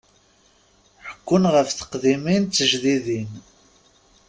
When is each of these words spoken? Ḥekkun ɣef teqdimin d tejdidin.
Ḥekkun 1.07 1.43
ɣef 1.53 1.69
teqdimin 1.71 2.43
d 2.45 2.51
tejdidin. 2.55 3.31